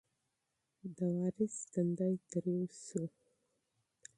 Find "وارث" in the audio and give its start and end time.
1.15-1.55